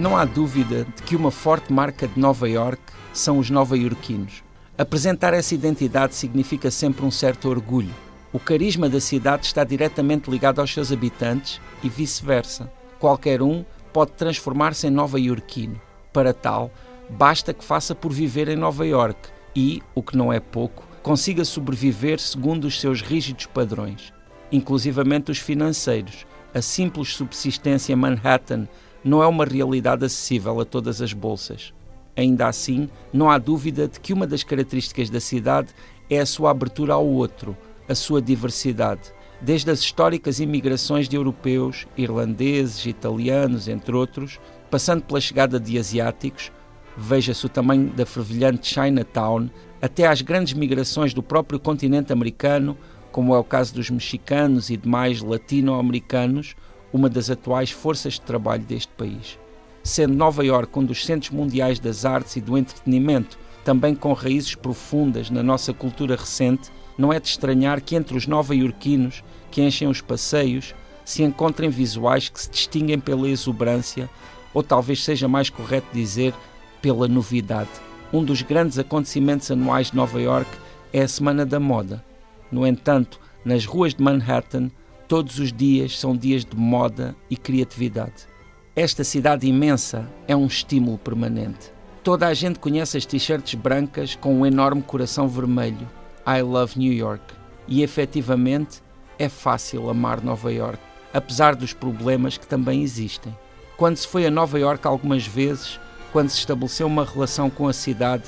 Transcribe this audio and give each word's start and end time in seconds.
Não 0.00 0.16
há 0.16 0.24
dúvida 0.24 0.86
de 0.96 1.02
que 1.02 1.14
uma 1.14 1.30
forte 1.30 1.70
marca 1.70 2.08
de 2.08 2.18
Nova 2.18 2.48
York 2.48 2.80
são 3.12 3.38
os 3.38 3.50
nova-iorquinos. 3.50 4.42
Apresentar 4.78 5.34
essa 5.34 5.54
identidade 5.54 6.14
significa 6.14 6.70
sempre 6.70 7.04
um 7.04 7.10
certo 7.10 7.50
orgulho. 7.50 7.94
O 8.32 8.38
carisma 8.38 8.88
da 8.88 8.98
cidade 8.98 9.44
está 9.44 9.62
diretamente 9.62 10.30
ligado 10.30 10.58
aos 10.58 10.72
seus 10.72 10.90
habitantes 10.90 11.60
e 11.82 11.90
vice-versa. 11.90 12.72
Qualquer 12.98 13.42
um 13.42 13.62
pode 13.92 14.12
transformar-se 14.12 14.86
em 14.86 14.90
nova-iorquino. 14.90 15.78
Para 16.14 16.32
tal, 16.32 16.70
basta 17.10 17.52
que 17.52 17.62
faça 17.62 17.94
por 17.94 18.10
viver 18.10 18.48
em 18.48 18.56
Nova 18.56 18.86
York 18.86 19.28
e, 19.54 19.82
o 19.94 20.02
que 20.02 20.16
não 20.16 20.32
é 20.32 20.40
pouco, 20.40 20.82
consiga 21.02 21.44
sobreviver 21.44 22.18
segundo 22.18 22.64
os 22.64 22.80
seus 22.80 23.02
rígidos 23.02 23.44
padrões, 23.44 24.14
inclusivamente 24.50 25.30
os 25.30 25.36
financeiros. 25.36 26.24
A 26.54 26.62
simples 26.62 27.14
subsistência 27.14 27.92
em 27.92 27.96
Manhattan 27.96 28.66
não 29.04 29.22
é 29.22 29.26
uma 29.26 29.44
realidade 29.44 30.04
acessível 30.04 30.60
a 30.60 30.64
todas 30.64 31.00
as 31.00 31.12
bolsas. 31.12 31.72
Ainda 32.16 32.48
assim, 32.48 32.88
não 33.12 33.30
há 33.30 33.38
dúvida 33.38 33.88
de 33.88 33.98
que 33.98 34.12
uma 34.12 34.26
das 34.26 34.42
características 34.42 35.08
da 35.08 35.20
cidade 35.20 35.68
é 36.08 36.18
a 36.18 36.26
sua 36.26 36.50
abertura 36.50 36.94
ao 36.94 37.06
outro, 37.06 37.56
a 37.88 37.94
sua 37.94 38.20
diversidade. 38.20 39.12
Desde 39.40 39.70
as 39.70 39.80
históricas 39.80 40.38
imigrações 40.38 41.08
de 41.08 41.16
europeus, 41.16 41.86
irlandeses, 41.96 42.84
italianos, 42.84 43.68
entre 43.68 43.96
outros, 43.96 44.38
passando 44.70 45.02
pela 45.02 45.20
chegada 45.20 45.58
de 45.58 45.78
asiáticos, 45.78 46.52
veja-se 46.96 47.46
o 47.46 47.48
tamanho 47.48 47.88
da 47.88 48.04
fervilhante 48.04 48.68
Chinatown, 48.68 49.48
até 49.80 50.06
às 50.06 50.20
grandes 50.20 50.52
migrações 50.52 51.14
do 51.14 51.22
próprio 51.22 51.58
continente 51.58 52.12
americano, 52.12 52.76
como 53.10 53.34
é 53.34 53.38
o 53.38 53.44
caso 53.44 53.74
dos 53.74 53.88
mexicanos 53.88 54.68
e 54.68 54.76
demais 54.76 55.22
latino-americanos, 55.22 56.54
uma 56.92 57.08
das 57.08 57.30
atuais 57.30 57.70
forças 57.70 58.14
de 58.14 58.22
trabalho 58.22 58.62
deste 58.62 58.92
país. 58.92 59.38
Sendo 59.82 60.14
Nova 60.14 60.44
Iorque 60.44 60.78
um 60.78 60.84
dos 60.84 61.04
centros 61.04 61.30
mundiais 61.30 61.78
das 61.78 62.04
artes 62.04 62.36
e 62.36 62.40
do 62.40 62.58
entretenimento, 62.58 63.38
também 63.64 63.94
com 63.94 64.12
raízes 64.12 64.54
profundas 64.54 65.30
na 65.30 65.42
nossa 65.42 65.72
cultura 65.72 66.16
recente, 66.16 66.70
não 66.98 67.12
é 67.12 67.20
de 67.20 67.28
estranhar 67.28 67.80
que 67.80 67.96
entre 67.96 68.16
os 68.16 68.26
nova-iorquinos 68.26 69.22
que 69.50 69.62
enchem 69.62 69.88
os 69.88 70.00
passeios 70.00 70.74
se 71.04 71.22
encontrem 71.22 71.70
visuais 71.70 72.28
que 72.28 72.40
se 72.40 72.50
distinguem 72.50 73.00
pela 73.00 73.28
exuberância, 73.28 74.08
ou 74.52 74.62
talvez 74.62 75.02
seja 75.02 75.26
mais 75.26 75.50
correto 75.50 75.86
dizer, 75.92 76.34
pela 76.80 77.08
novidade. 77.08 77.70
Um 78.12 78.24
dos 78.24 78.42
grandes 78.42 78.78
acontecimentos 78.78 79.50
anuais 79.50 79.90
de 79.90 79.96
Nova 79.96 80.20
York 80.20 80.50
é 80.92 81.02
a 81.02 81.08
Semana 81.08 81.46
da 81.46 81.60
Moda. 81.60 82.04
No 82.50 82.66
entanto, 82.66 83.20
nas 83.44 83.64
ruas 83.64 83.94
de 83.94 84.02
Manhattan, 84.02 84.70
todos 85.10 85.40
os 85.40 85.52
dias 85.52 85.98
são 85.98 86.16
dias 86.16 86.44
de 86.44 86.56
moda 86.56 87.16
e 87.28 87.36
criatividade. 87.36 88.28
Esta 88.76 89.02
cidade 89.02 89.44
imensa 89.44 90.08
é 90.28 90.36
um 90.36 90.46
estímulo 90.46 90.98
permanente. 90.98 91.72
Toda 92.04 92.28
a 92.28 92.32
gente 92.32 92.60
conhece 92.60 92.96
as 92.96 93.04
t-shirts 93.04 93.56
brancas 93.56 94.14
com 94.14 94.32
um 94.32 94.46
enorme 94.46 94.82
coração 94.82 95.26
vermelho. 95.26 95.90
I 96.24 96.42
love 96.42 96.78
New 96.78 96.92
York. 96.92 97.24
E 97.66 97.82
efetivamente 97.82 98.84
é 99.18 99.28
fácil 99.28 99.90
amar 99.90 100.22
Nova 100.22 100.52
York, 100.52 100.78
apesar 101.12 101.56
dos 101.56 101.72
problemas 101.72 102.38
que 102.38 102.46
também 102.46 102.80
existem. 102.80 103.36
Quando 103.76 103.96
se 103.96 104.06
foi 104.06 104.24
a 104.26 104.30
Nova 104.30 104.60
York 104.60 104.86
algumas 104.86 105.26
vezes, 105.26 105.80
quando 106.12 106.28
se 106.28 106.38
estabeleceu 106.38 106.86
uma 106.86 107.04
relação 107.04 107.50
com 107.50 107.66
a 107.66 107.72
cidade, 107.72 108.22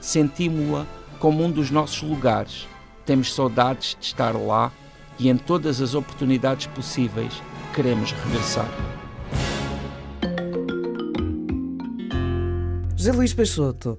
sentimos-la 0.00 0.86
como 1.18 1.42
um 1.42 1.50
dos 1.50 1.72
nossos 1.72 2.00
lugares. 2.00 2.68
Temos 3.04 3.34
saudades 3.34 3.96
de 3.98 4.06
estar 4.06 4.36
lá 4.36 4.70
e 5.18 5.28
em 5.28 5.36
todas 5.36 5.80
as 5.80 5.94
oportunidades 5.94 6.66
possíveis 6.66 7.42
queremos 7.74 8.12
regressar. 8.12 8.68
José 12.96 13.12
Luís 13.12 13.32
Peixoto, 13.34 13.98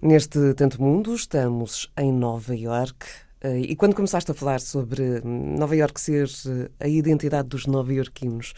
neste 0.00 0.54
Tanto 0.54 0.82
Mundo 0.82 1.14
estamos 1.14 1.90
em 1.96 2.12
Nova 2.12 2.54
Iorque 2.54 3.06
eh, 3.42 3.60
e 3.60 3.76
quando 3.76 3.94
começaste 3.94 4.30
a 4.30 4.34
falar 4.34 4.60
sobre 4.60 5.20
Nova 5.24 5.74
Iorque 5.74 6.00
ser 6.00 6.28
eh, 6.46 6.70
a 6.78 6.88
identidade 6.88 7.48
dos 7.48 7.66
nova-iorquinos, 7.66 8.52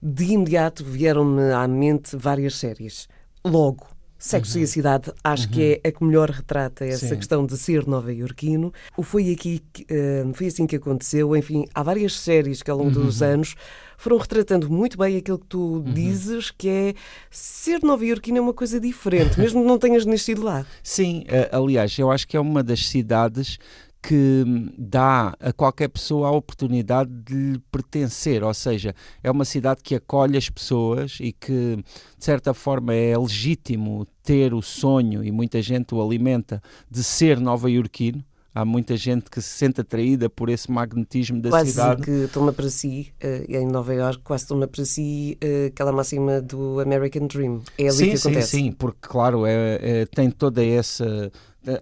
de 0.00 0.32
imediato 0.32 0.84
vieram-me 0.84 1.52
à 1.52 1.66
mente 1.66 2.16
várias 2.16 2.54
séries. 2.54 3.08
Logo, 3.44 3.86
Sexo 4.18 4.56
uhum. 4.56 4.62
e 4.62 4.64
a 4.64 4.66
Cidade, 4.66 5.12
acho 5.22 5.46
uhum. 5.46 5.52
que 5.52 5.80
é 5.84 5.88
a 5.88 5.92
que 5.92 6.04
melhor 6.04 6.28
retrata 6.28 6.84
essa 6.84 7.06
Sim. 7.06 7.16
questão 7.16 7.46
de 7.46 7.56
ser 7.56 7.86
nova-iorquino. 7.86 8.72
O 8.96 9.02
foi 9.04 9.30
aqui, 9.30 9.62
uh, 9.82 10.34
foi 10.34 10.48
assim 10.48 10.66
que 10.66 10.74
aconteceu. 10.74 11.36
Enfim, 11.36 11.66
há 11.72 11.82
várias 11.84 12.18
séries 12.18 12.60
que 12.60 12.70
ao 12.70 12.78
longo 12.78 12.98
uhum. 12.98 13.06
dos 13.06 13.22
anos 13.22 13.54
foram 13.96 14.16
retratando 14.16 14.68
muito 14.70 14.98
bem 14.98 15.16
aquilo 15.16 15.38
que 15.38 15.46
tu 15.46 15.58
uhum. 15.58 15.92
dizes, 15.92 16.50
que 16.50 16.68
é 16.68 16.94
ser 17.30 17.80
nova-iorquino 17.82 18.38
é 18.38 18.40
uma 18.40 18.54
coisa 18.54 18.80
diferente, 18.80 19.38
mesmo 19.38 19.62
que 19.62 19.68
não 19.68 19.78
tenhas 19.78 20.04
nascido 20.04 20.42
lá. 20.42 20.66
Sim, 20.82 21.24
uh, 21.28 21.56
aliás, 21.56 21.96
eu 21.98 22.10
acho 22.10 22.26
que 22.26 22.36
é 22.36 22.40
uma 22.40 22.62
das 22.62 22.88
cidades 22.88 23.58
que 24.02 24.44
dá 24.76 25.34
a 25.40 25.52
qualquer 25.52 25.88
pessoa 25.88 26.28
a 26.28 26.30
oportunidade 26.30 27.10
de 27.10 27.34
lhe 27.34 27.58
pertencer, 27.70 28.42
ou 28.42 28.54
seja, 28.54 28.94
é 29.22 29.30
uma 29.30 29.44
cidade 29.44 29.80
que 29.82 29.94
acolhe 29.94 30.36
as 30.36 30.48
pessoas 30.48 31.18
e 31.20 31.32
que, 31.32 31.76
de 31.76 32.24
certa 32.24 32.54
forma, 32.54 32.94
é 32.94 33.16
legítimo 33.16 34.06
ter 34.22 34.54
o 34.54 34.62
sonho, 34.62 35.24
e 35.24 35.32
muita 35.32 35.60
gente 35.60 35.94
o 35.94 36.02
alimenta, 36.02 36.62
de 36.90 37.02
ser 37.02 37.40
nova-iorquino. 37.40 38.24
Há 38.54 38.64
muita 38.64 38.96
gente 38.96 39.30
que 39.30 39.40
se 39.40 39.50
sente 39.50 39.80
atraída 39.80 40.28
por 40.28 40.48
esse 40.48 40.68
magnetismo 40.70 41.40
da 41.40 41.50
quase 41.50 41.70
cidade. 41.70 42.02
Quase 42.02 42.26
que 42.26 42.32
toma 42.32 42.52
para 42.52 42.68
si, 42.68 43.12
uh, 43.22 43.52
em 43.52 43.66
Nova 43.66 43.94
Iorque, 43.94 44.22
quase 44.22 44.48
toma 44.48 44.66
para 44.66 44.84
si 44.84 45.38
uh, 45.44 45.66
aquela 45.68 45.92
máxima 45.92 46.40
do 46.40 46.80
American 46.80 47.28
Dream. 47.28 47.62
É 47.78 47.84
ali 47.84 47.92
sim, 47.92 48.10
que 48.10 48.16
acontece. 48.16 48.48
Sim, 48.48 48.64
sim, 48.64 48.72
porque, 48.72 48.98
claro, 49.02 49.46
é, 49.46 49.78
é, 49.80 50.06
tem 50.06 50.28
toda 50.30 50.64
essa 50.64 51.30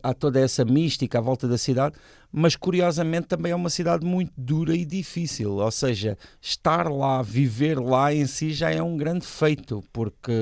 há 0.03 0.15
toda 0.15 0.41
essa 0.41 0.65
mística 0.65 1.19
à 1.19 1.21
volta 1.21 1.47
da 1.47 1.59
cidade, 1.59 1.97
mas 2.33 2.57
curiosamente 2.57 3.29
também 3.29 3.53
é 3.53 3.55
uma 3.55 3.71
cidade 3.71 4.05
muito 4.05 4.33
dura 4.37 4.75
e 4.75 4.85
difícil. 4.85 5.57
Ou 5.57 5.71
seja, 5.71 6.19
estar 6.41 6.91
lá, 6.91 7.23
viver 7.23 7.79
lá 7.79 8.13
em 8.13 8.27
si 8.27 8.53
já 8.53 8.71
é 8.71 8.83
um 8.83 8.97
grande 8.97 9.27
feito, 9.27 9.83
porque 9.93 10.33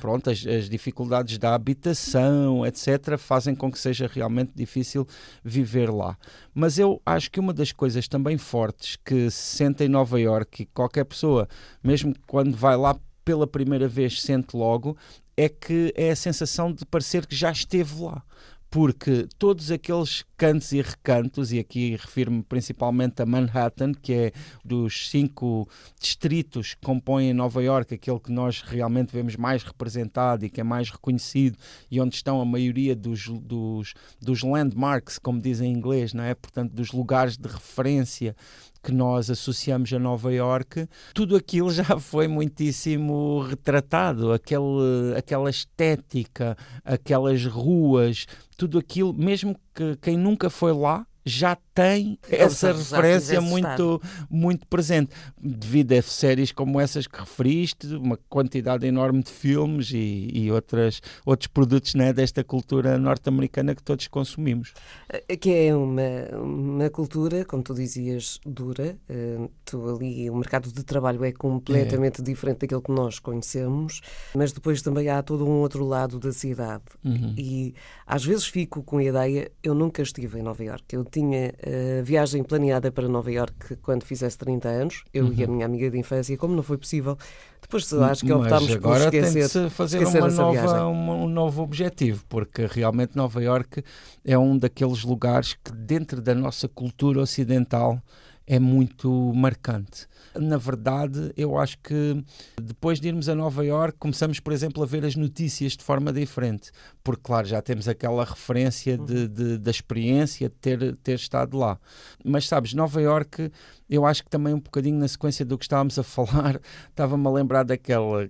pronto, 0.00 0.30
as, 0.30 0.46
as 0.46 0.68
dificuldades 0.68 1.38
da 1.38 1.54
habitação, 1.54 2.66
etc., 2.66 3.16
fazem 3.18 3.54
com 3.54 3.70
que 3.70 3.78
seja 3.78 4.08
realmente 4.12 4.52
difícil 4.54 5.06
viver 5.42 5.90
lá. 5.90 6.16
Mas 6.54 6.78
eu 6.78 7.00
acho 7.04 7.30
que 7.30 7.40
uma 7.40 7.52
das 7.52 7.72
coisas 7.72 8.06
também 8.06 8.36
fortes 8.38 8.96
que 8.96 9.30
se 9.30 9.56
sente 9.56 9.84
em 9.84 9.88
Nova 9.88 10.20
York, 10.20 10.62
e 10.62 10.66
qualquer 10.66 11.04
pessoa, 11.04 11.48
mesmo 11.82 12.14
quando 12.26 12.56
vai 12.56 12.76
lá 12.76 12.96
pela 13.24 13.46
primeira 13.46 13.86
vez, 13.86 14.20
sente 14.20 14.56
logo, 14.56 14.96
é 15.36 15.48
que 15.48 15.92
é 15.96 16.10
a 16.10 16.16
sensação 16.16 16.72
de 16.72 16.84
parecer 16.84 17.26
que 17.26 17.34
já 17.34 17.50
esteve 17.50 18.02
lá 18.02 18.22
porque 18.72 19.28
todos 19.36 19.70
aqueles 19.70 20.24
cantos 20.42 20.72
e 20.72 20.82
recantos, 20.82 21.52
e 21.52 21.60
aqui 21.60 21.94
refiro-me 21.94 22.42
principalmente 22.42 23.22
a 23.22 23.24
Manhattan, 23.24 23.92
que 23.94 24.12
é 24.12 24.32
dos 24.64 25.08
cinco 25.08 25.68
distritos 26.00 26.74
que 26.74 26.84
compõem 26.84 27.32
Nova 27.32 27.62
York, 27.62 27.94
aquele 27.94 28.18
que 28.18 28.32
nós 28.32 28.60
realmente 28.60 29.12
vemos 29.12 29.36
mais 29.36 29.62
representado 29.62 30.44
e 30.44 30.50
que 30.50 30.60
é 30.60 30.64
mais 30.64 30.90
reconhecido, 30.90 31.56
e 31.88 32.00
onde 32.00 32.16
estão 32.16 32.40
a 32.40 32.44
maioria 32.44 32.96
dos, 32.96 33.28
dos, 33.28 33.94
dos 34.20 34.42
landmarks, 34.42 35.16
como 35.16 35.40
dizem 35.40 35.70
em 35.70 35.76
inglês, 35.76 36.12
não 36.12 36.24
é? 36.24 36.34
portanto, 36.34 36.72
dos 36.72 36.90
lugares 36.90 37.36
de 37.36 37.46
referência 37.46 38.34
que 38.82 38.92
nós 38.92 39.30
associamos 39.30 39.92
a 39.92 39.98
Nova 39.98 40.32
York, 40.32 40.88
tudo 41.14 41.36
aquilo 41.36 41.70
já 41.70 41.84
foi 42.00 42.26
muitíssimo 42.26 43.40
retratado, 43.40 44.32
aquele, 44.32 45.16
aquela 45.16 45.48
estética, 45.48 46.56
aquelas 46.84 47.46
ruas, 47.46 48.26
tudo 48.56 48.78
aquilo, 48.78 49.12
mesmo 49.12 49.56
que 49.74 49.96
quem 49.96 50.16
nunca 50.16 50.31
foi 50.50 50.72
lá 50.72 51.06
já 51.24 51.56
tem 51.74 52.18
essa 52.28 52.72
referência 52.72 53.40
muito, 53.40 54.00
muito 54.28 54.66
presente, 54.66 55.10
devido 55.40 55.92
a 55.92 56.02
séries 56.02 56.52
como 56.52 56.80
essas 56.80 57.06
que 57.06 57.18
referiste, 57.18 57.86
uma 57.94 58.18
quantidade 58.28 58.86
enorme 58.86 59.22
de 59.22 59.30
filmes 59.30 59.90
e, 59.92 60.28
e 60.32 60.52
outras, 60.52 61.00
outros 61.24 61.46
produtos 61.46 61.94
né, 61.94 62.12
desta 62.12 62.44
cultura 62.44 62.98
norte-americana 62.98 63.74
que 63.74 63.82
todos 63.82 64.06
consumimos. 64.08 64.74
Eh, 65.08 65.36
que 65.36 65.50
é 65.50 65.74
uma, 65.74 66.38
uma 66.38 66.90
cultura, 66.90 67.44
como 67.44 67.62
tu 67.62 67.74
dizias, 67.74 68.38
dura. 68.44 68.96
Uh, 69.08 69.50
tu 69.64 69.88
ali, 69.88 70.28
o 70.28 70.36
mercado 70.36 70.72
de 70.72 70.84
trabalho 70.84 71.24
é 71.24 71.32
completamente 71.32 72.20
é. 72.20 72.24
diferente 72.24 72.60
daquilo 72.60 72.82
que 72.82 72.92
nós 72.92 73.18
conhecemos, 73.18 74.00
mas 74.34 74.52
depois 74.52 74.82
também 74.82 75.08
há 75.08 75.22
todo 75.22 75.46
um 75.46 75.60
outro 75.60 75.84
lado 75.84 76.18
da 76.18 76.32
cidade. 76.32 76.84
Uhum. 77.04 77.34
E 77.36 77.74
às 78.06 78.24
vezes 78.24 78.46
fico 78.46 78.82
com 78.82 78.98
a 78.98 79.04
ideia, 79.04 79.50
eu 79.62 79.74
nunca 79.74 80.02
estive 80.02 80.38
em 80.38 80.42
Nova 80.42 80.62
Iorque, 80.62 80.96
eu 80.96 81.04
tinha 81.12 81.52
uh, 81.52 82.02
viagem 82.02 82.42
planeada 82.42 82.90
para 82.90 83.06
Nova 83.06 83.30
Iorque 83.30 83.76
quando 83.76 84.04
fizesse 84.04 84.38
30 84.38 84.68
anos, 84.68 85.04
eu 85.12 85.26
uhum. 85.26 85.34
e 85.36 85.44
a 85.44 85.46
uhum. 85.46 85.52
minha 85.54 85.66
amiga 85.66 85.90
de 85.90 85.98
infância, 85.98 86.36
como 86.36 86.56
não 86.56 86.62
foi 86.62 86.78
possível, 86.78 87.16
depois 87.60 87.92
acho 87.92 88.24
que 88.24 88.32
optámos 88.32 88.76
por 88.76 88.96
esquecer, 88.96 89.48
tem 89.48 89.64
de 89.64 89.70
fazer 89.70 90.04
uma 90.04 90.28
nova, 90.28 90.86
um, 90.88 91.24
um 91.24 91.28
novo 91.28 91.62
objetivo, 91.62 92.24
porque 92.28 92.66
realmente 92.66 93.16
Nova 93.16 93.42
Iorque 93.42 93.84
é 94.24 94.36
um 94.36 94.56
daqueles 94.58 95.04
lugares 95.04 95.54
que 95.54 95.72
dentro 95.72 96.20
da 96.20 96.34
nossa 96.34 96.68
cultura 96.68 97.20
ocidental 97.20 98.02
é 98.46 98.58
muito 98.58 99.32
marcante. 99.34 100.06
Na 100.34 100.56
verdade, 100.56 101.32
eu 101.36 101.58
acho 101.58 101.78
que 101.78 102.24
depois 102.60 102.98
de 103.00 103.08
irmos 103.08 103.28
a 103.28 103.34
Nova 103.34 103.64
York, 103.64 103.98
começamos, 103.98 104.40
por 104.40 104.52
exemplo, 104.52 104.82
a 104.82 104.86
ver 104.86 105.04
as 105.04 105.14
notícias 105.14 105.76
de 105.76 105.84
forma 105.84 106.12
diferente, 106.12 106.70
porque, 107.04 107.22
claro, 107.22 107.46
já 107.46 107.60
temos 107.60 107.86
aquela 107.86 108.24
referência 108.24 108.96
de, 108.96 109.14
uhum. 109.14 109.28
de, 109.28 109.58
da 109.58 109.70
experiência 109.70 110.48
de 110.48 110.54
ter, 110.54 110.96
ter 110.96 111.14
estado 111.14 111.56
lá. 111.56 111.78
Mas, 112.24 112.48
sabes, 112.48 112.72
Nova 112.72 113.00
York, 113.00 113.50
eu 113.90 114.06
acho 114.06 114.24
que 114.24 114.30
também 114.30 114.54
um 114.54 114.60
bocadinho 114.60 114.98
na 114.98 115.06
sequência 115.06 115.44
do 115.44 115.58
que 115.58 115.64
estávamos 115.64 115.98
a 115.98 116.02
falar, 116.02 116.60
estava-me 116.88 117.26
a 117.26 117.30
lembrar 117.30 117.64
daquela 117.64 118.28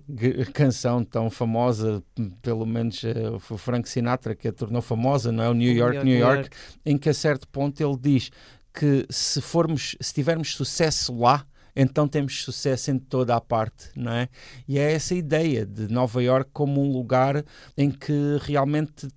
canção 0.53 1.03
tão 1.03 1.29
famosa, 1.29 2.03
pelo 2.41 2.65
menos 2.65 3.01
uh, 3.03 3.35
o 3.49 3.57
Frank 3.57 3.87
Sinatra 3.87 4.35
que 4.35 4.49
a 4.49 4.51
tornou 4.51 4.81
famosa, 4.81 5.31
não 5.31 5.43
é? 5.43 5.49
O 5.49 5.53
New 5.53 5.71
York, 5.71 6.03
New 6.03 6.17
York, 6.17 6.33
New 6.33 6.37
York, 6.37 6.49
em 6.85 6.97
que 6.97 7.09
a 7.09 7.13
certo 7.13 7.47
ponto 7.47 7.81
ele 7.81 7.97
diz 7.97 8.29
que 8.73 9.05
se 9.09 9.41
formos, 9.41 9.95
se 10.01 10.13
tivermos 10.13 10.55
sucesso 10.55 11.15
lá, 11.17 11.45
então 11.75 12.07
temos 12.07 12.43
sucesso 12.43 12.91
em 12.91 12.99
toda 12.99 13.35
a 13.35 13.41
parte, 13.41 13.89
não 13.95 14.11
é? 14.11 14.29
E 14.67 14.77
é 14.77 14.91
essa 14.93 15.15
ideia 15.15 15.65
de 15.65 15.87
Nova 15.87 16.21
York 16.21 16.49
como 16.53 16.81
um 16.81 16.91
lugar 16.91 17.43
em 17.77 17.89
que 17.89 18.37
realmente 18.41 19.07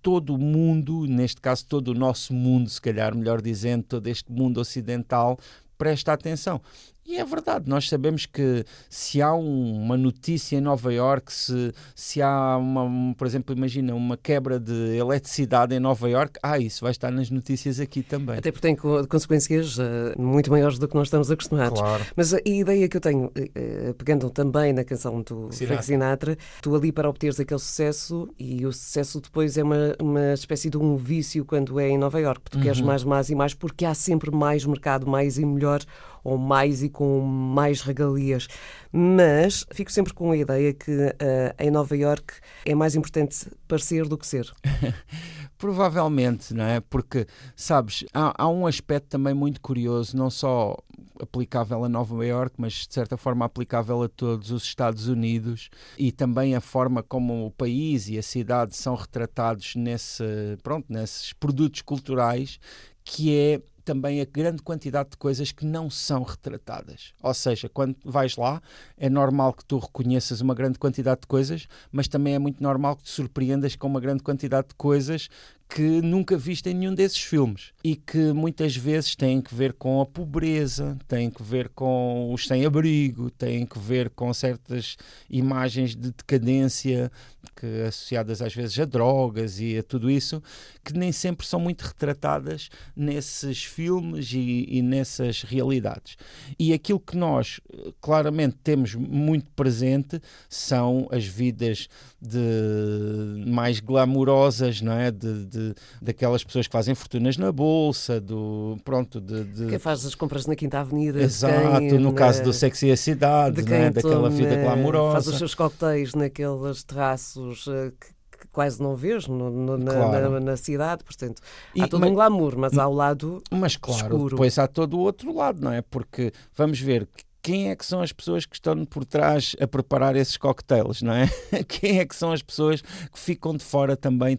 todo 0.00 0.34
o 0.34 0.38
mundo, 0.38 1.06
neste 1.06 1.40
caso 1.40 1.66
todo 1.66 1.88
o 1.88 1.94
nosso 1.94 2.32
mundo, 2.34 2.68
se 2.68 2.80
calhar 2.80 3.14
melhor 3.14 3.40
dizendo, 3.40 3.84
todo 3.84 4.06
este 4.06 4.30
mundo 4.30 4.60
ocidental, 4.60 5.38
presta 5.78 6.12
atenção. 6.12 6.60
E 7.04 7.16
é 7.16 7.24
verdade, 7.24 7.68
nós 7.68 7.88
sabemos 7.88 8.26
que 8.26 8.64
se 8.88 9.20
há 9.20 9.34
um, 9.34 9.82
uma 9.82 9.96
notícia 9.96 10.56
em 10.56 10.60
Nova 10.60 10.92
York, 10.92 11.32
se, 11.32 11.72
se 11.96 12.22
há, 12.22 12.56
uma, 12.56 12.84
um, 12.84 13.12
por 13.12 13.26
exemplo, 13.26 13.54
imagina 13.54 13.92
uma 13.92 14.16
quebra 14.16 14.58
de 14.58 14.96
eletricidade 14.96 15.74
em 15.74 15.80
Nova 15.80 16.08
York, 16.08 16.38
ah, 16.40 16.58
isso 16.58 16.82
vai 16.82 16.92
estar 16.92 17.10
nas 17.10 17.28
notícias 17.28 17.80
aqui 17.80 18.02
também. 18.02 18.38
Até 18.38 18.52
porque 18.52 18.66
tem 18.66 18.76
consequências 18.76 19.78
uh, 19.78 19.82
muito 20.16 20.50
maiores 20.50 20.78
do 20.78 20.86
que 20.86 20.94
nós 20.94 21.08
estamos 21.08 21.28
acostumados. 21.30 21.80
Claro. 21.80 22.04
Mas 22.14 22.34
a 22.34 22.38
ideia 22.44 22.88
que 22.88 22.96
eu 22.96 23.00
tenho, 23.00 23.26
uh, 23.26 23.94
pegando 23.94 24.30
também 24.30 24.72
na 24.72 24.84
canção 24.84 25.22
do 25.22 25.50
Sinatra. 25.50 25.66
Frank 25.66 25.84
Sinatra, 25.84 26.38
tu 26.62 26.74
ali 26.74 26.92
para 26.92 27.10
obteres 27.10 27.40
aquele 27.40 27.60
sucesso, 27.60 28.28
e 28.38 28.64
o 28.64 28.72
sucesso 28.72 29.20
depois 29.20 29.58
é 29.58 29.64
uma, 29.64 29.96
uma 30.00 30.34
espécie 30.34 30.70
de 30.70 30.78
um 30.78 30.96
vício 30.96 31.44
quando 31.44 31.80
é 31.80 31.88
em 31.88 31.98
Nova 31.98 32.20
York, 32.20 32.40
porque 32.42 32.56
tu 32.56 32.58
uhum. 32.58 32.64
queres 32.64 32.80
mais, 32.80 33.02
mais 33.02 33.28
e 33.28 33.34
mais, 33.34 33.54
porque 33.54 33.84
há 33.84 33.92
sempre 33.92 34.30
mais 34.30 34.64
mercado, 34.64 35.06
mais 35.06 35.36
e 35.36 35.44
melhor 35.44 35.80
ou 36.24 36.38
mais 36.38 36.82
e 36.82 36.88
com 36.88 37.20
mais 37.20 37.80
regalias. 37.80 38.48
Mas 38.92 39.64
fico 39.72 39.90
sempre 39.90 40.12
com 40.12 40.30
a 40.30 40.36
ideia 40.36 40.72
que 40.72 40.90
uh, 40.90 41.14
em 41.58 41.70
Nova 41.70 41.96
York 41.96 42.34
é 42.64 42.74
mais 42.74 42.94
importante 42.94 43.50
parecer 43.66 44.06
do 44.06 44.18
que 44.18 44.26
ser. 44.26 44.52
Provavelmente, 45.58 46.52
não 46.52 46.64
é? 46.64 46.80
Porque, 46.80 47.26
sabes, 47.54 48.04
há, 48.12 48.34
há, 48.36 48.48
um 48.48 48.66
aspecto 48.66 49.06
também 49.08 49.32
muito 49.32 49.60
curioso, 49.60 50.16
não 50.16 50.28
só 50.28 50.76
aplicável 51.20 51.84
a 51.84 51.88
Nova 51.88 52.26
York, 52.26 52.56
mas 52.58 52.72
de 52.72 52.92
certa 52.92 53.16
forma 53.16 53.44
aplicável 53.44 54.02
a 54.02 54.08
todos 54.08 54.50
os 54.50 54.64
Estados 54.64 55.06
Unidos 55.06 55.70
e 55.96 56.10
também 56.10 56.56
a 56.56 56.60
forma 56.60 57.00
como 57.00 57.46
o 57.46 57.50
país 57.52 58.08
e 58.08 58.18
a 58.18 58.22
cidade 58.22 58.76
são 58.76 58.96
retratados 58.96 59.76
nesse, 59.76 60.24
pronto, 60.64 60.86
nesses 60.92 61.32
produtos 61.32 61.80
culturais, 61.80 62.58
que 63.04 63.32
é 63.32 63.62
também 63.84 64.20
a 64.20 64.24
grande 64.24 64.62
quantidade 64.62 65.10
de 65.10 65.16
coisas 65.16 65.52
que 65.52 65.64
não 65.64 65.90
são 65.90 66.22
retratadas. 66.22 67.12
Ou 67.22 67.34
seja, 67.34 67.68
quando 67.68 67.96
vais 68.04 68.36
lá, 68.36 68.62
é 68.96 69.08
normal 69.10 69.52
que 69.52 69.64
tu 69.64 69.78
reconheças 69.78 70.40
uma 70.40 70.54
grande 70.54 70.78
quantidade 70.78 71.22
de 71.22 71.26
coisas, 71.26 71.66
mas 71.90 72.08
também 72.08 72.34
é 72.34 72.38
muito 72.38 72.62
normal 72.62 72.96
que 72.96 73.04
te 73.04 73.10
surpreendas 73.10 73.76
com 73.76 73.86
uma 73.86 74.00
grande 74.00 74.22
quantidade 74.22 74.68
de 74.68 74.74
coisas 74.74 75.28
que 75.74 76.02
nunca 76.02 76.36
viste 76.36 76.68
em 76.68 76.74
nenhum 76.74 76.94
desses 76.94 77.22
filmes 77.22 77.72
e 77.82 77.96
que 77.96 78.30
muitas 78.34 78.76
vezes 78.76 79.16
têm 79.16 79.40
que 79.40 79.54
ver 79.54 79.72
com 79.72 80.02
a 80.02 80.06
pobreza, 80.06 80.98
têm 81.08 81.30
que 81.30 81.42
ver 81.42 81.70
com 81.70 82.30
os 82.30 82.46
sem-abrigo, 82.46 83.30
têm 83.30 83.64
que 83.64 83.78
ver 83.78 84.10
com 84.10 84.32
certas 84.34 84.98
imagens 85.30 85.96
de 85.96 86.10
decadência 86.10 87.10
que 87.56 87.82
associadas 87.82 88.42
às 88.42 88.54
vezes 88.54 88.78
a 88.78 88.84
drogas 88.84 89.60
e 89.60 89.78
a 89.78 89.82
tudo 89.82 90.10
isso, 90.10 90.42
que 90.84 90.92
nem 90.92 91.10
sempre 91.10 91.46
são 91.46 91.58
muito 91.58 91.82
retratadas 91.82 92.68
nesses 92.94 93.64
filmes 93.64 94.32
e, 94.32 94.66
e 94.68 94.82
nessas 94.82 95.42
realidades. 95.42 96.16
E 96.58 96.72
aquilo 96.72 97.00
que 97.00 97.16
nós 97.16 97.60
claramente 98.00 98.56
temos 98.62 98.94
muito 98.94 99.50
presente 99.52 100.20
são 100.48 101.08
as 101.10 101.24
vidas 101.24 101.88
de 102.20 103.44
mais 103.46 103.80
glamourosas, 103.80 104.80
não 104.80 104.92
é? 104.92 105.10
De, 105.10 105.44
de, 105.46 105.61
daquelas 106.00 106.44
pessoas 106.44 106.66
que 106.66 106.72
fazem 106.72 106.94
fortunas 106.94 107.36
na 107.36 107.52
bolsa, 107.52 108.20
do 108.20 108.76
pronto, 108.84 109.20
de, 109.20 109.44
de... 109.44 109.66
quem 109.66 109.78
faz 109.78 110.04
as 110.04 110.14
compras 110.14 110.46
na 110.46 110.54
Quinta 110.54 110.80
Avenida, 110.80 111.20
exato, 111.20 111.78
quem, 111.78 111.92
no 111.98 112.12
na... 112.12 112.18
caso 112.18 112.42
do 112.42 112.52
Sexy 112.52 112.90
a 112.90 112.96
Cidade, 112.96 113.62
de 113.62 113.72
é? 113.72 113.90
daquela 113.90 114.30
vida 114.30 114.56
glamurosa, 114.56 115.12
faz 115.12 115.26
os 115.28 115.38
seus 115.38 115.54
coquetéis 115.54 116.14
naqueles 116.14 116.82
terraços 116.82 117.66
uh, 117.66 117.92
que 117.98 118.48
quase 118.52 118.82
não 118.82 118.94
vês 118.94 119.26
no, 119.26 119.50
no, 119.50 119.84
claro. 119.84 120.30
na, 120.30 120.40
na, 120.40 120.56
cidade, 120.56 121.04
portanto, 121.04 121.40
há 121.78 121.86
todo 121.88 122.00
mas, 122.00 122.10
um 122.10 122.14
glamour, 122.14 122.56
mas 122.56 122.76
há 122.76 122.86
o 122.86 122.92
lado 122.92 123.42
Mas 123.50 123.76
claro, 123.76 124.02
escuro. 124.02 124.30
depois 124.30 124.58
há 124.58 124.66
todo 124.66 124.94
o 124.94 125.00
outro 125.00 125.34
lado, 125.34 125.62
não 125.62 125.72
é? 125.72 125.80
Porque, 125.82 126.32
vamos 126.56 126.80
ver, 126.80 127.08
quem 127.42 127.70
é 127.70 127.76
que 127.76 127.84
são 127.84 128.00
as 128.00 128.12
pessoas 128.12 128.46
que 128.46 128.54
estão 128.54 128.84
por 128.84 129.04
trás 129.04 129.56
a 129.60 129.66
preparar 129.66 130.14
esses 130.14 130.36
cocktails, 130.36 131.02
não 131.02 131.12
é? 131.12 131.28
Quem 131.66 131.98
é 131.98 132.06
que 132.06 132.14
são 132.14 132.30
as 132.30 132.40
pessoas 132.40 132.80
que 132.80 133.18
ficam 133.18 133.56
de 133.56 133.64
fora 133.64 133.96
também 133.96 134.38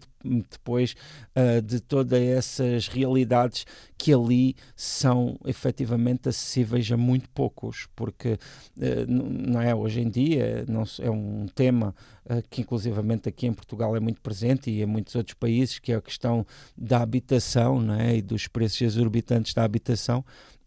depois 0.50 0.96
uh, 1.36 1.62
de 1.62 1.82
todas 1.82 2.22
essas 2.22 2.88
realidades 2.88 3.66
que 3.98 4.14
ali 4.14 4.56
são 4.74 5.38
efetivamente 5.46 6.30
acessíveis 6.30 6.90
a 6.94 6.96
muito 6.96 7.30
poucos, 7.32 7.90
porque 7.94 8.40
uh, 8.78 9.06
não 9.08 9.62
é 9.62 9.76
hoje 9.76 10.00
em 10.00 10.10
dia 10.10 10.64
não, 10.70 10.84
é 11.02 11.12
um 11.12 11.46
tema 11.54 11.94
uh, 12.26 12.42
que 12.50 12.62
inclusivamente 12.62 13.28
aqui 13.28 13.48
em 13.48 13.54
Portugal 13.54 13.98
é 13.98 14.00
muito 14.00 14.22
presente 14.22 14.72
e 14.72 14.82
em 14.82 14.86
muitos 14.86 15.14
outros 15.16 15.36
países 15.38 15.78
que 15.78 15.92
é 15.92 15.96
a 15.96 16.02
questão 16.02 16.48
da 16.78 17.02
habitação, 17.02 17.82
não 17.82 17.96
é? 17.96 18.16
E 18.16 18.22
dos 18.22 18.48
preços 18.48 18.82
exorbitantes 18.82 19.54
da 19.54 19.66
habitação 19.66 20.24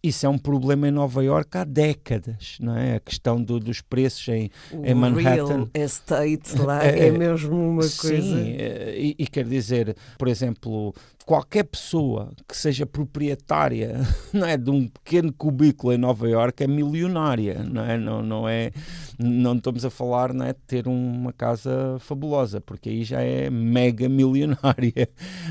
isso 0.06 0.26
é 0.26 0.28
um 0.28 0.38
problema 0.38 0.88
em 0.88 0.90
Nova 0.90 1.22
York 1.24 1.58
há 1.58 1.64
décadas, 1.64 2.58
não 2.60 2.76
é? 2.76 2.96
A 2.96 3.00
questão 3.00 3.42
do, 3.42 3.58
dos 3.58 3.80
preços 3.80 4.28
em, 4.28 4.50
em 4.72 4.94
Manhattan. 4.94 5.20
Real 5.20 5.68
estate 5.74 6.58
lá 6.58 6.84
é, 6.86 7.08
é 7.08 7.10
mesmo 7.10 7.56
uma 7.56 7.82
sim, 7.82 8.08
coisa. 8.08 8.36
Sim, 8.36 8.56
eh, 8.58 8.94
e, 8.96 9.16
e 9.18 9.26
quer 9.26 9.44
dizer, 9.44 9.96
por 10.18 10.28
exemplo, 10.28 10.94
qualquer 11.26 11.64
pessoa 11.64 12.30
que 12.46 12.56
seja 12.56 12.86
proprietária 12.86 13.96
não 14.32 14.46
é, 14.46 14.56
de 14.56 14.70
um 14.70 14.86
pequeno 14.86 15.32
cubículo 15.32 15.92
em 15.92 15.98
Nova 15.98 16.28
York 16.28 16.62
é 16.62 16.68
milionária, 16.68 17.64
não 17.64 17.82
é? 17.84 17.98
Não, 17.98 18.22
não, 18.22 18.48
é, 18.48 18.70
não 19.18 19.56
estamos 19.56 19.84
a 19.84 19.90
falar 19.90 20.32
não 20.32 20.46
é, 20.46 20.52
de 20.52 20.60
ter 20.60 20.86
uma 20.86 21.32
casa 21.32 21.98
fabulosa, 21.98 22.60
porque 22.60 22.88
aí 22.88 23.02
já 23.02 23.20
é 23.20 23.50
mega 23.50 24.08
milionária. 24.08 25.08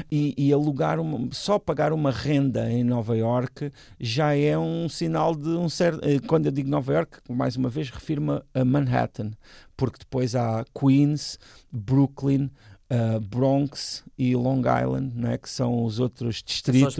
E, 0.10 0.34
e 0.38 0.54
alugar, 0.54 0.98
uma, 1.00 1.28
só 1.32 1.60
pagar 1.60 1.92
uma 1.92 2.10
renda 2.10 2.72
em 2.72 2.84
Nova 2.84 3.18
York 3.18 3.70
já 4.00 4.34
é 4.34 4.58
um 4.58 4.88
sinal 4.88 5.36
de 5.36 5.50
um 5.50 5.68
certo. 5.68 6.00
Eh, 6.08 6.20
quando 6.26 6.46
eu 6.46 6.52
digo 6.54 6.70
Nova 6.70 6.94
York, 6.94 7.18
mais 7.30 7.58
uma 7.58 7.68
vez 7.68 7.90
refiro-me 7.90 8.42
a 8.54 8.64
Manhattan, 8.64 9.32
porque 9.76 10.00
depois 10.00 10.36
há 10.36 10.64
Queens, 10.74 11.38
Brooklyn 11.70 12.50
uh, 12.90 13.20
Bronx 13.20 14.04
e 14.18 14.36
Long 14.36 14.62
Island, 14.62 15.12
não 15.16 15.32
é? 15.32 15.38
que 15.38 15.50
são 15.50 15.84
os 15.84 16.00
outros 16.00 16.42
distritos. 16.44 16.96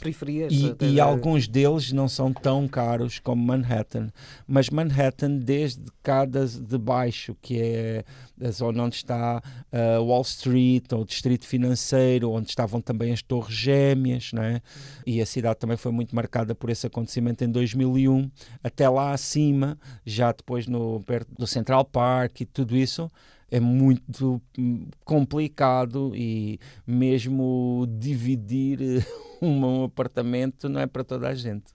Periferias. 0.00 0.52
E, 0.52 0.76
e 0.80 1.00
alguns 1.00 1.46
deles 1.46 1.92
não 1.92 2.08
são 2.08 2.32
tão 2.32 2.66
caros 2.66 3.18
como 3.18 3.44
Manhattan. 3.44 4.08
Mas 4.46 4.70
Manhattan, 4.70 5.38
desde 5.38 5.84
cá 6.02 6.24
de 6.24 6.78
baixo, 6.78 7.36
que 7.40 7.60
é 7.60 8.04
a 8.40 8.50
zona 8.50 8.84
onde 8.84 8.96
está 8.96 9.42
uh, 9.72 10.02
Wall 10.02 10.22
Street, 10.22 10.84
ou 10.92 11.02
o 11.02 11.04
distrito 11.04 11.46
financeiro, 11.46 12.30
onde 12.30 12.48
estavam 12.48 12.80
também 12.80 13.12
as 13.12 13.22
Torres 13.22 13.54
Gêmeas, 13.54 14.30
não 14.32 14.42
é? 14.42 14.60
e 15.06 15.20
a 15.20 15.26
cidade 15.26 15.58
também 15.58 15.76
foi 15.76 15.92
muito 15.92 16.14
marcada 16.14 16.54
por 16.54 16.68
esse 16.68 16.86
acontecimento 16.86 17.44
em 17.44 17.48
2001, 17.48 18.30
até 18.62 18.88
lá 18.88 19.12
acima, 19.12 19.78
já 20.04 20.32
depois 20.32 20.66
no, 20.66 21.00
perto 21.04 21.32
do 21.34 21.46
Central 21.46 21.84
Park 21.84 22.40
e 22.40 22.44
tudo 22.44 22.76
isso, 22.76 23.10
é 23.50 23.60
muito 23.60 24.40
hum, 24.58 24.88
complicado 25.04 26.12
e 26.14 26.58
mesmo 26.86 27.86
dividir 27.88 28.78
um 29.40 29.84
apartamento 29.84 30.68
não 30.68 30.80
é 30.80 30.86
para 30.86 31.04
toda 31.04 31.28
a 31.28 31.34
gente. 31.34 31.72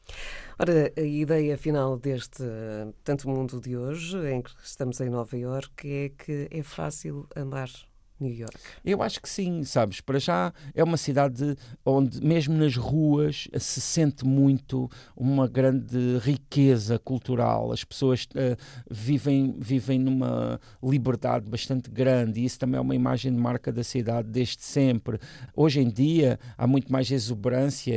Ora, 0.60 0.92
a 0.96 1.02
ideia 1.02 1.58
final 1.58 1.98
deste 1.98 2.44
tanto 3.04 3.30
mundo 3.30 3.60
de 3.60 3.76
hoje, 3.76 4.18
em 4.30 4.42
que 4.42 4.52
estamos 4.64 5.00
em 5.00 5.10
Nova 5.10 5.36
Iorque, 5.38 5.88
é 5.88 6.10
que 6.10 6.48
é 6.52 6.64
fácil 6.64 7.28
andar 7.36 7.70
New 8.22 8.34
York? 8.34 8.56
Eu 8.86 9.02
acho 9.02 9.22
que 9.22 9.30
sim, 9.30 9.64
sabes? 9.64 10.02
Para 10.02 10.20
já 10.20 10.54
é 10.74 10.84
uma 10.84 10.98
cidade 10.98 11.56
onde, 11.86 12.24
mesmo 12.24 12.56
nas 12.56 12.76
ruas, 12.76 13.48
se 13.58 13.82
sente 13.82 14.26
muito 14.26 14.90
uma 15.16 15.48
grande 15.48 16.18
riqueza 16.20 17.00
cultural. 17.00 17.72
As 17.72 17.84
pessoas 17.84 18.26
uh, 18.26 18.58
vivem, 18.90 19.56
vivem 19.58 20.00
numa 20.00 20.60
liberdade 20.84 21.46
bastante 21.48 21.90
grande 21.90 22.40
e 22.40 22.46
isso 22.46 22.60
também 22.60 22.78
é 22.78 22.82
uma 22.82 22.96
imagem 22.96 23.32
de 23.34 23.38
marca 23.40 23.72
da 23.72 23.84
cidade 23.84 24.30
desde 24.30 24.64
sempre. 24.64 25.20
Hoje 25.56 25.82
em 25.82 25.90
dia 25.90 26.40
há 26.58 26.68
muito 26.68 26.92
mais 26.92 27.10
exuberância, 27.12 27.96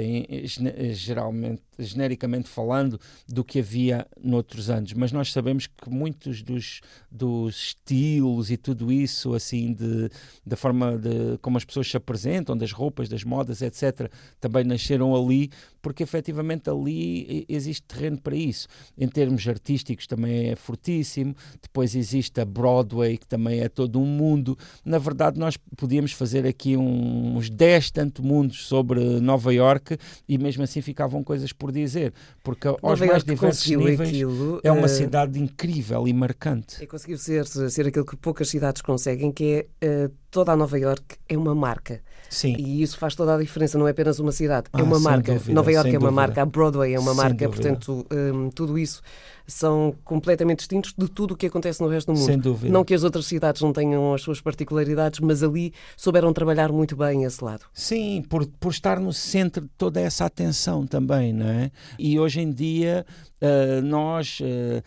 geralmente 0.92 1.62
genericamente 1.78 2.48
falando, 2.48 3.00
do 3.28 3.44
que 3.44 3.60
havia 3.60 4.06
noutros 4.22 4.70
anos. 4.70 4.92
Mas 4.92 5.12
nós 5.12 5.32
sabemos 5.32 5.66
que 5.66 5.90
muitos 5.90 6.42
dos, 6.42 6.80
dos 7.10 7.54
estilos 7.56 8.50
e 8.50 8.56
tudo 8.56 8.92
isso, 8.92 9.34
assim, 9.34 9.72
de, 9.72 10.10
da 10.44 10.56
forma 10.56 10.96
de 10.98 11.38
como 11.40 11.56
as 11.56 11.64
pessoas 11.64 11.88
se 11.90 11.96
apresentam, 11.96 12.56
das 12.56 12.72
roupas, 12.72 13.08
das 13.08 13.24
modas, 13.24 13.62
etc., 13.62 14.10
também 14.40 14.64
nasceram 14.64 15.14
ali, 15.14 15.50
porque 15.82 16.02
efetivamente 16.02 16.70
ali 16.70 17.44
existe 17.48 17.82
terreno 17.82 18.20
para 18.20 18.36
isso. 18.36 18.68
Em 18.96 19.08
termos 19.08 19.46
artísticos 19.46 20.06
também 20.06 20.50
é 20.50 20.56
fortíssimo, 20.56 21.34
depois 21.60 21.94
existe 21.94 22.40
a 22.40 22.44
Broadway, 22.44 23.18
que 23.18 23.26
também 23.26 23.60
é 23.60 23.68
todo 23.68 24.00
um 24.00 24.06
mundo. 24.06 24.56
Na 24.84 24.98
verdade, 24.98 25.38
nós 25.38 25.56
podíamos 25.76 26.12
fazer 26.12 26.46
aqui 26.46 26.76
uns 26.76 27.50
10 27.50 27.90
tanto 27.90 28.22
mundos 28.22 28.66
sobre 28.66 29.00
Nova 29.20 29.52
York 29.52 29.96
e 30.28 30.38
mesmo 30.38 30.62
assim 30.62 30.80
ficavam 30.80 31.22
coisas 31.22 31.52
por 31.52 31.63
dizer, 31.72 32.12
porque 32.42 32.66
Nova 32.66 32.78
aos 32.82 33.00
mais 33.00 33.24
diversos 33.24 33.66
níveis 33.66 34.00
aquilo, 34.00 34.60
é 34.62 34.70
uma 34.70 34.86
uh... 34.86 34.88
cidade 34.88 35.38
incrível 35.38 36.06
e 36.06 36.12
marcante. 36.12 36.82
E 36.82 36.86
conseguiu 36.86 37.18
ser, 37.18 37.46
ser 37.46 37.86
aquilo 37.86 38.04
que 38.04 38.16
poucas 38.16 38.48
cidades 38.48 38.82
conseguem, 38.82 39.32
que 39.32 39.66
é 39.80 40.06
uh, 40.06 40.12
toda 40.34 40.50
a 40.50 40.56
Nova 40.56 40.76
York 40.76 41.16
é 41.28 41.38
uma 41.38 41.54
marca. 41.54 42.00
Sim. 42.28 42.56
E 42.58 42.82
isso 42.82 42.98
faz 42.98 43.14
toda 43.14 43.36
a 43.36 43.38
diferença, 43.38 43.78
não 43.78 43.86
é 43.86 43.92
apenas 43.92 44.18
uma 44.18 44.32
cidade, 44.32 44.66
é 44.74 44.80
ah, 44.80 44.82
uma 44.82 44.98
marca. 44.98 45.34
Dúvida, 45.34 45.54
Nova 45.54 45.70
York 45.70 45.88
é 45.88 45.92
uma 45.92 45.98
dúvida. 46.00 46.12
marca, 46.12 46.42
a 46.42 46.46
Broadway 46.46 46.94
é 46.94 46.98
uma 46.98 47.12
sem 47.12 47.22
marca, 47.22 47.46
dúvida. 47.46 47.68
portanto, 47.68 48.06
um, 48.12 48.50
tudo 48.50 48.76
isso 48.76 49.00
são 49.46 49.94
completamente 50.02 50.58
distintos 50.58 50.92
de 50.96 51.06
tudo 51.06 51.34
o 51.34 51.36
que 51.36 51.46
acontece 51.46 51.80
no 51.80 51.88
resto 51.88 52.12
do 52.12 52.18
mundo. 52.18 52.26
Sem 52.26 52.38
dúvida. 52.38 52.72
Não 52.72 52.82
que 52.82 52.94
as 52.94 53.04
outras 53.04 53.26
cidades 53.26 53.62
não 53.62 53.72
tenham 53.72 54.12
as 54.12 54.22
suas 54.22 54.40
particularidades, 54.40 55.20
mas 55.20 55.44
ali 55.44 55.72
souberam 55.96 56.32
trabalhar 56.32 56.72
muito 56.72 56.96
bem 56.96 57.22
esse 57.22 57.44
lado. 57.44 57.64
Sim, 57.72 58.24
por, 58.28 58.44
por 58.58 58.72
estar 58.72 58.98
no 58.98 59.12
centro 59.12 59.62
de 59.62 59.70
toda 59.78 60.00
essa 60.00 60.24
atenção 60.24 60.84
também, 60.84 61.32
não 61.32 61.46
é? 61.46 61.70
E 61.96 62.18
hoje 62.18 62.40
em 62.40 62.50
dia 62.50 63.06
uh, 63.40 63.82
nós 63.82 64.40
uh, 64.40 64.82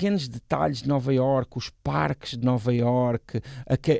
pequenos 0.00 0.28
detalhes 0.28 0.80
de 0.80 0.88
Nova 0.88 1.12
York, 1.12 1.58
os 1.58 1.68
parques 1.68 2.30
de 2.30 2.42
Nova 2.42 2.72
York, 2.72 3.42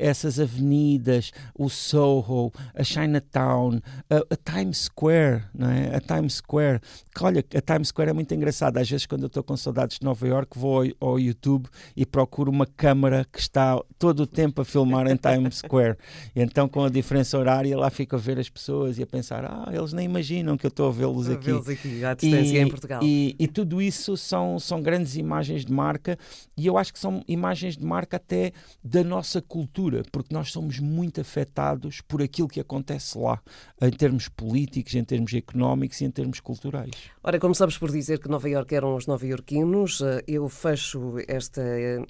essas 0.01 0.41
avenidas, 0.41 1.31
o 1.55 1.69
Soho, 1.69 2.51
a 2.75 2.83
Chinatown, 2.83 3.83
a, 4.09 4.17
a, 4.17 4.37
Times 4.37 4.85
Square, 4.85 5.43
não 5.55 5.69
é? 5.69 5.95
A 5.95 6.01
Times 6.01 6.37
Square. 6.37 6.81
Que, 7.15 7.23
olha, 7.23 7.45
a 7.55 7.61
Times 7.61 7.89
Square 7.89 8.09
é 8.09 8.13
muito 8.15 8.35
engraçada. 8.35 8.81
Às 8.81 8.89
vezes, 8.89 9.05
quando 9.05 9.25
eu 9.25 9.27
estou 9.27 9.43
com 9.43 9.55
saudades 9.59 9.99
de 9.99 10.05
Nova 10.07 10.27
York, 10.27 10.59
vou 10.59 10.81
ao, 10.81 11.11
ao, 11.11 11.21
YouTube 11.21 11.69
e 11.95 12.07
procuro 12.07 12.51
uma 12.51 12.65
câmara 12.65 13.27
que 13.31 13.39
está 13.39 13.79
todo 13.99 14.21
o 14.21 14.27
tempo 14.27 14.63
a 14.63 14.65
filmar 14.65 15.07
em 15.07 15.17
Times 15.17 15.59
Square. 15.59 15.99
E 16.35 16.41
então, 16.41 16.67
com 16.67 16.83
a 16.83 16.89
diferença 16.89 17.37
horária, 17.37 17.77
lá 17.77 17.91
fico 17.91 18.17
a 18.17 18.19
ver 18.19 18.39
as 18.39 18.49
pessoas 18.49 18.99
e 18.99 19.03
a 19.03 19.07
pensar: 19.07 19.45
ah, 19.45 19.69
eles 19.71 19.93
nem 19.93 20.07
imaginam 20.07 20.57
que 20.57 20.65
eu 20.65 20.71
estou 20.71 20.89
a 20.89 20.93
vê-los 20.93 21.29
aqui. 21.29 21.45
Vê-los 21.45 21.69
aqui, 21.69 22.03
à 22.03 22.15
distância, 22.15 22.57
e, 22.57 22.59
em 22.59 22.69
Portugal. 22.71 23.01
E, 23.03 23.37
e 23.39 23.47
tudo 23.47 23.83
isso 23.83 24.17
são, 24.17 24.59
são 24.59 24.81
grandes 24.81 25.17
imagens 25.17 25.63
de 25.63 25.73
mar 25.73 25.90
marca 25.91 26.17
e 26.57 26.67
eu 26.67 26.79
acho 26.79 26.93
que 26.93 26.99
são 26.99 27.23
imagens 27.27 27.77
de 27.77 27.85
marca 27.85 28.17
até 28.17 28.53
da 28.83 29.03
nossa 29.03 29.43
cultura, 29.43 30.03
porque 30.13 30.33
nós 30.33 30.53
somos 30.53 30.79
muito 30.79 31.21
afetados 31.21 32.01
por 32.01 32.23
aquilo 32.23 32.49
que 32.49 32.61
acontece 32.61 33.19
lá, 33.19 33.41
em 33.83 33.91
termos 33.91 34.29
políticos, 34.29 34.95
em 34.95 35.05
termos 35.05 35.33
económicos 35.35 36.01
e 36.01 36.05
em 36.05 36.11
termos 36.11 36.39
culturais. 36.41 36.91
Ora, 37.23 37.39
começamos 37.39 37.77
por 37.77 37.91
dizer 37.91 38.21
que 38.21 38.29
Nova 38.29 38.49
Iorque 38.49 38.75
eram 38.75 38.95
os 38.95 39.07
nova-iorquinos. 39.07 40.01
Eu 40.27 40.49
fecho 40.49 41.17
esta 41.27 41.63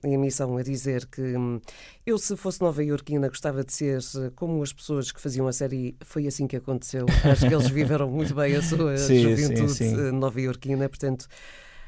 emissão 0.04 0.56
a 0.56 0.62
dizer 0.62 1.06
que 1.06 1.36
hum, 1.36 1.60
eu, 2.04 2.18
se 2.18 2.36
fosse 2.36 2.60
nova-iorquina, 2.60 3.28
gostava 3.28 3.64
de 3.64 3.72
ser 3.72 4.00
como 4.34 4.62
as 4.62 4.72
pessoas 4.72 5.10
que 5.10 5.20
faziam 5.20 5.46
a 5.48 5.52
série 5.52 5.96
Foi 6.04 6.26
Assim 6.26 6.46
que 6.46 6.56
Aconteceu. 6.56 7.06
Acho 7.24 7.48
que 7.48 7.54
eles 7.54 7.68
viveram 7.68 8.10
muito 8.10 8.34
bem 8.34 8.54
a 8.56 8.62
sua 8.62 8.96
sim, 8.98 9.22
juventude 9.22 10.12
nova-iorquina, 10.12 10.88
portanto... 10.88 11.26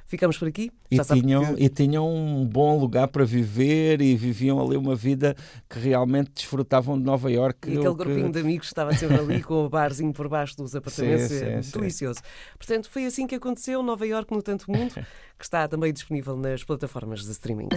Ficamos 0.06 0.36
por 0.36 0.48
aqui. 0.48 0.70
E 0.90 0.98
tinham, 1.00 1.54
que... 1.54 1.64
e 1.64 1.68
tinham 1.68 2.08
um 2.08 2.46
bom 2.46 2.78
lugar 2.78 3.08
para 3.08 3.24
viver 3.24 4.00
e 4.00 4.14
viviam 4.14 4.60
ali 4.60 4.76
uma 4.76 4.94
vida 4.94 5.34
que 5.68 5.78
realmente 5.78 6.32
desfrutavam 6.34 6.98
de 6.98 7.04
Nova 7.04 7.30
Iorque. 7.30 7.70
E 7.70 7.78
aquele 7.78 7.94
que... 7.94 8.04
grupinho 8.04 8.30
de 8.30 8.40
amigos 8.40 8.66
estava 8.66 8.92
sempre 8.94 9.18
ali 9.18 9.42
com 9.42 9.64
o 9.64 9.68
barzinho 9.68 10.12
por 10.12 10.28
baixo 10.28 10.56
dos 10.56 10.74
apartamentos. 10.76 11.28
Sim, 11.28 11.44
é 11.44 11.62
sim, 11.62 11.78
delicioso. 11.78 12.18
Sim. 12.18 12.56
Portanto, 12.58 12.90
foi 12.90 13.06
assim 13.06 13.26
que 13.26 13.34
aconteceu 13.34 13.82
Nova 13.82 14.06
Iorque 14.06 14.34
no 14.34 14.42
Tanto 14.42 14.70
Mundo, 14.70 14.92
que 15.38 15.44
está 15.44 15.66
também 15.66 15.92
disponível 15.92 16.36
nas 16.36 16.62
plataformas 16.62 17.24
de 17.24 17.32
streaming. 17.32 17.68